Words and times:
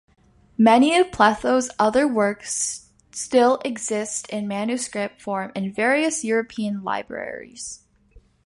Many 0.57 0.97
of 0.97 1.11
Pletho's 1.11 1.69
other 1.77 2.07
works 2.07 2.89
still 3.11 3.61
exist 3.63 4.27
in 4.31 4.47
manuscript 4.47 5.21
form 5.21 5.51
in 5.53 5.71
various 5.71 6.23
European 6.23 6.83
libraries. 6.83 7.81